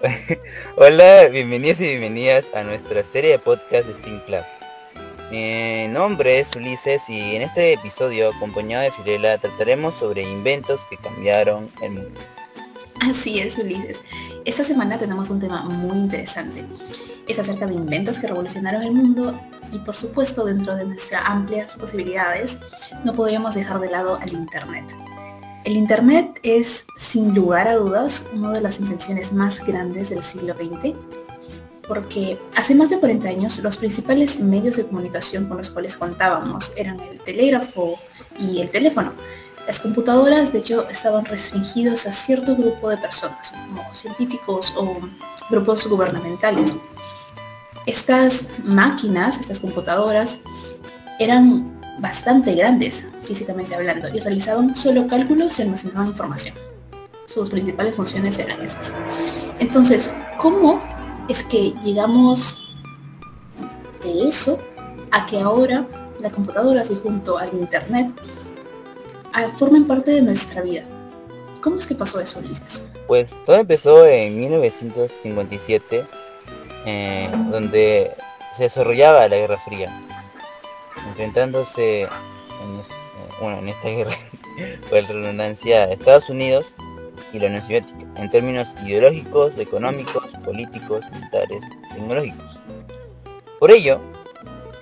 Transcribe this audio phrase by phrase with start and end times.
[0.76, 4.42] Hola, bienvenidos y bienvenidas a nuestra serie de podcast Steam Club.
[5.30, 10.98] Mi nombre es Ulises y en este episodio, acompañado de Filela, trataremos sobre inventos que
[10.98, 12.20] cambiaron el mundo.
[13.00, 14.02] Así es, Ulises.
[14.44, 16.64] Esta semana tenemos un tema muy interesante.
[17.26, 19.38] Es acerca de inventos que revolucionaron el mundo
[19.72, 22.60] y por supuesto dentro de nuestras amplias posibilidades
[23.04, 24.84] no podríamos dejar de lado al Internet.
[25.66, 30.54] El Internet es, sin lugar a dudas, una de las invenciones más grandes del siglo
[30.54, 30.94] XX,
[31.88, 36.72] porque hace más de 40 años los principales medios de comunicación con los cuales contábamos
[36.76, 37.98] eran el telégrafo
[38.38, 39.12] y el teléfono.
[39.66, 44.96] Las computadoras, de hecho, estaban restringidos a cierto grupo de personas, como científicos o
[45.50, 46.76] grupos gubernamentales.
[47.86, 50.38] Estas máquinas, estas computadoras,
[51.18, 56.54] eran bastante grandes físicamente hablando y realizaban solo cálculos y almacenaban información.
[57.26, 58.94] Sus principales funciones eran esas.
[59.58, 60.80] Entonces, ¿cómo
[61.28, 62.76] es que llegamos
[64.04, 64.60] de eso
[65.10, 65.86] a que ahora
[66.20, 68.10] la computadora, así junto al internet,
[69.32, 70.84] ah, formen parte de nuestra vida?
[71.60, 72.86] ¿Cómo es que pasó eso, Ulises?
[73.08, 76.06] Pues todo empezó en 1957,
[76.84, 78.14] eh, donde
[78.56, 80.05] se desarrollaba la Guerra Fría
[81.16, 82.82] enfrentándose en,
[83.40, 84.14] bueno, en esta guerra
[84.90, 86.74] por redundancia Estados Unidos
[87.32, 91.62] y la Unión Soviética en términos ideológicos, económicos, políticos, militares,
[91.94, 92.60] tecnológicos.
[93.58, 93.98] Por ello,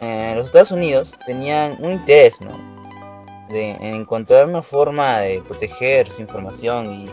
[0.01, 2.41] eh, los Estados Unidos tenían un interés
[3.48, 7.09] de, en encontrar una forma de proteger su información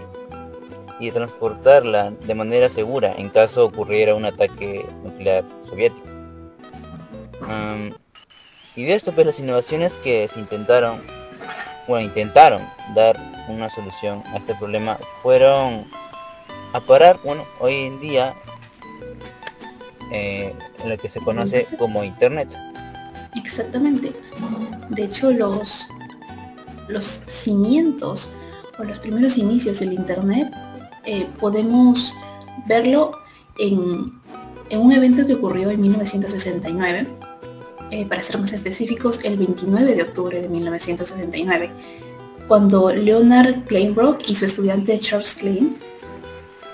[0.99, 6.07] y de transportarla de manera segura en caso ocurriera un ataque nuclear soviético.
[8.75, 11.01] Y de esto, pues las innovaciones que se intentaron,
[11.87, 12.61] bueno, intentaron
[12.95, 13.17] dar
[13.49, 15.85] una solución a este problema fueron
[16.73, 18.33] a parar, bueno, hoy en día
[20.11, 20.53] eh,
[20.85, 22.47] lo que se conoce como Internet.
[23.35, 24.13] Exactamente.
[24.89, 25.89] De hecho, los,
[26.87, 28.33] los cimientos
[28.79, 30.53] o los primeros inicios del Internet
[31.03, 32.13] eh, podemos
[32.67, 33.17] verlo
[33.57, 34.13] en,
[34.69, 37.07] en un evento que ocurrió en 1969
[37.91, 41.71] eh, para ser más específicos, el 29 de octubre de 1969,
[42.47, 45.77] cuando Leonard Kleinbrock y su estudiante Charles Klein,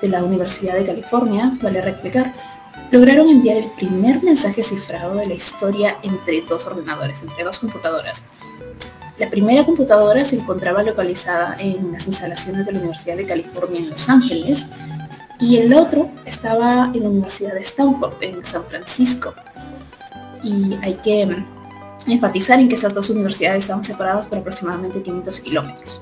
[0.02, 2.36] de la Universidad de California, vale replicar,
[2.92, 8.26] lograron enviar el primer mensaje cifrado de la historia entre dos ordenadores, entre dos computadoras.
[9.18, 13.90] La primera computadora se encontraba localizada en las instalaciones de la Universidad de California en
[13.90, 14.68] Los Ángeles
[15.40, 19.34] y el otro estaba en la Universidad de Stanford en San Francisco
[20.44, 21.28] y hay que
[22.08, 26.02] enfatizar en que estas dos universidades estaban separadas por aproximadamente 500 kilómetros.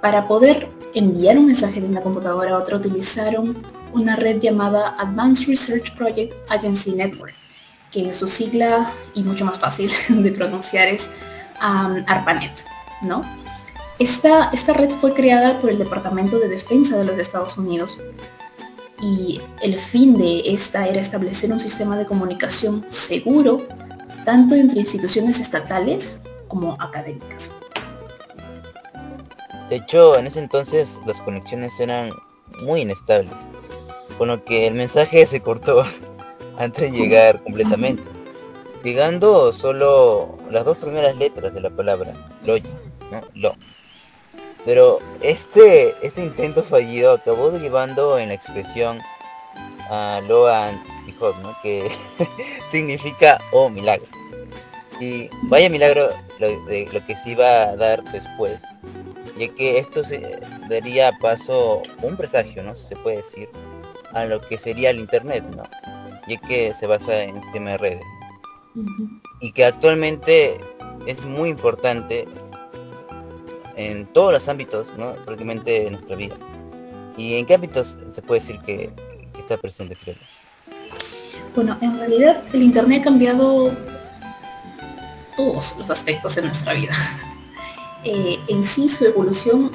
[0.00, 3.56] Para poder enviar un mensaje de una computadora a otra utilizaron
[3.92, 7.34] una red llamada Advanced Research Project Agency Network,
[7.90, 11.08] que en su sigla y mucho más fácil de pronunciar es
[11.60, 12.64] ARPANET.
[13.02, 13.22] ¿no?
[13.98, 17.98] Esta, esta red fue creada por el Departamento de Defensa de los Estados Unidos
[19.02, 23.66] y el fin de esta era establecer un sistema de comunicación seguro
[24.24, 27.54] tanto entre instituciones estatales como académicas.
[29.68, 32.10] De hecho, en ese entonces las conexiones eran
[32.62, 33.34] muy inestables,
[34.18, 35.84] con lo que el mensaje se cortó
[36.58, 38.04] antes de llegar completamente,
[38.84, 42.12] llegando solo las dos primeras letras de la palabra,
[42.44, 43.20] lo, ¿no?
[43.34, 43.56] lo.
[44.64, 49.00] Pero este, este intento fallido acabó derivando en la expresión
[49.90, 51.54] a Loan y ¿no?
[51.62, 51.90] que
[52.70, 54.06] significa oh milagro.
[55.00, 58.62] Y vaya milagro lo, de, lo que se iba a dar después,
[59.36, 62.76] ya que esto se daría paso, un presagio, ¿no?
[62.76, 63.48] Se puede decir,
[64.12, 65.64] a lo que sería el internet, ¿no?
[66.28, 68.04] Ya que se basa en sistema de redes.
[69.40, 70.56] Y que actualmente
[71.06, 72.28] es muy importante
[73.76, 75.14] en todos los ámbitos, ¿no?
[75.24, 76.36] prácticamente de nuestra vida.
[77.16, 78.90] ¿Y en qué ámbitos se puede decir que,
[79.38, 80.16] está presente Fred?
[81.54, 83.72] Bueno, en realidad el Internet ha cambiado
[85.36, 86.94] todos los aspectos de nuestra vida.
[88.04, 89.70] Eh, en sí su evolución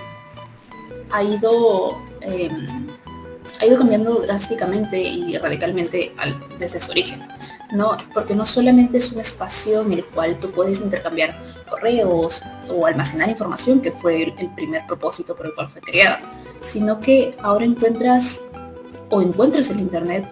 [1.12, 2.86] ha ido, em,
[3.62, 6.14] ha ido cambiando drásticamente y radicalmente
[6.60, 7.26] desde su origen.
[7.72, 7.98] ¿No?
[8.14, 11.36] Porque no solamente es un espacio en el cual tú puedes intercambiar
[11.70, 16.22] correos o almacenar información, que fue el primer propósito por el cual fue creada,
[16.64, 18.42] sino que ahora encuentras
[19.10, 20.28] o encuentras el Internet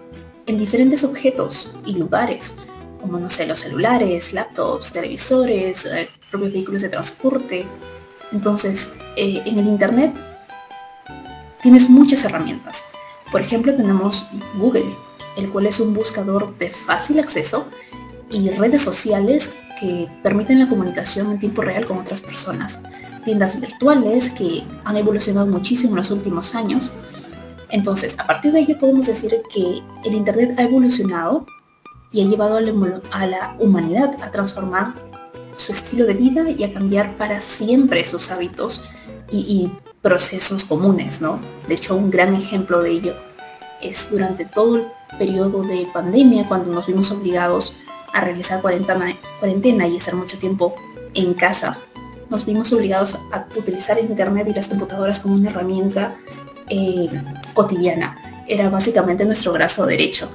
[0.46, 2.56] en diferentes objetos y lugares,
[3.00, 7.66] como no sé, los celulares, laptops, televisores, eh, propios vehículos de transporte.
[8.32, 10.14] Entonces, eh, en el Internet
[11.62, 12.84] tienes muchas herramientas
[13.32, 14.86] Por ejemplo, tenemos Google,
[15.36, 17.68] el cual es un buscador de fácil acceso
[18.30, 22.80] y redes sociales que permiten la comunicación en tiempo real con otras personas.
[23.24, 26.92] Tiendas virtuales que han evolucionado muchísimo en los últimos años.
[27.68, 31.46] Entonces, a partir de ello podemos decir que el Internet ha evolucionado
[32.12, 34.94] y ha llevado a la, humanidad a transformar
[35.56, 38.84] su estilo de vida y a cambiar para siempre sus hábitos
[39.30, 39.70] y,
[40.02, 41.40] procesos comunes, ¿no?
[41.66, 43.14] De hecho, un gran ejemplo de ello
[44.10, 44.84] durante todo el
[45.18, 47.76] periodo de pandemia, cuando nos vimos obligados
[48.12, 49.16] a realizar cuarentena,
[49.88, 50.74] y estar mucho tiempo
[51.14, 51.78] en casa,
[52.30, 56.16] nos vimos obligados a utilizar Internet y las computadoras como una herramienta
[56.68, 57.08] eh,
[57.54, 58.44] cotidiana.
[58.48, 60.28] Era básicamente nuestro brazo derecho.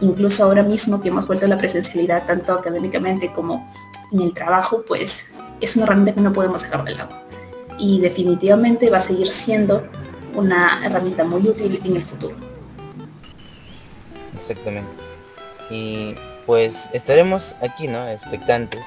[0.00, 3.66] Incluso ahora mismo que hemos vuelto a la presencialidad tanto académicamente como
[4.12, 5.26] en el trabajo, pues
[5.60, 7.10] es una herramienta que no podemos dejar de lado.
[7.78, 9.84] Y definitivamente va a seguir siendo
[10.34, 12.45] una herramienta muy útil en el futuro.
[14.48, 14.90] Exactamente.
[15.70, 16.14] Y
[16.46, 18.08] pues estaremos aquí, ¿no?
[18.08, 18.82] Expectantes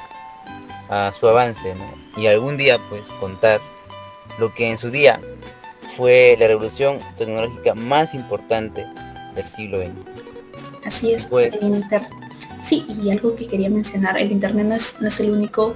[0.90, 2.22] a su avance, ¿no?
[2.22, 3.60] Y algún día, pues, contar
[4.40, 5.20] lo que en su día
[5.98, 8.88] fue la revolución tecnológica más importante
[9.36, 10.86] del siglo XX.
[10.86, 11.86] Así es, pues, el
[12.64, 15.76] Sí, y algo que quería mencionar, el Internet no es, no es el único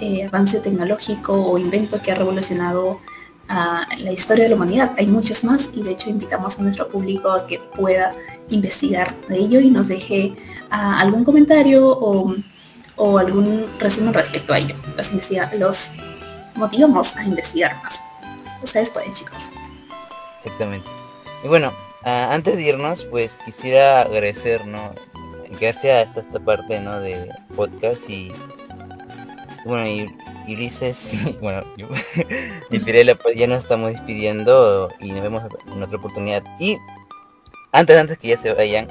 [0.00, 3.00] eh, avance tecnológico o invento que ha revolucionado
[3.98, 4.92] la historia de la humanidad.
[4.98, 8.14] Hay muchos más y de hecho invitamos a nuestro público a que pueda
[8.48, 10.34] investigar de ello y nos deje
[10.70, 12.34] algún comentario o,
[13.18, 14.74] algún resumen respecto a ello.
[14.96, 15.12] Los,
[15.58, 15.92] los
[16.54, 18.00] motivamos a investigar más.
[18.62, 19.50] Ustedes pueden, chicos.
[20.38, 20.88] Exactamente.
[21.42, 21.72] Y bueno,
[22.04, 24.92] antes de irnos, pues quisiera agradecer, ¿no?
[25.60, 27.00] Gracias a esta, parte, ¿no?
[27.00, 28.32] De podcast y
[29.64, 30.10] bueno, y
[30.46, 31.62] Ulises, bueno,
[32.70, 35.42] y Pirela, pues ya nos estamos despidiendo y nos vemos
[35.72, 36.42] en otra oportunidad.
[36.58, 36.76] Y
[37.72, 38.88] antes, antes que ya se vayan,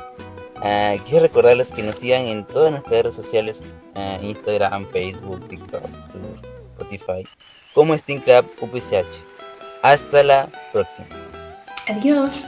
[0.57, 3.61] uh, quiero recordarles que nos sigan en todas nuestras redes sociales,
[3.95, 5.83] uh, Instagram, Facebook, TikTok,
[6.77, 7.27] Spotify,
[7.73, 9.05] como Steam Club UPCH.
[9.81, 11.07] Hasta la próxima.
[11.87, 12.47] Adiós.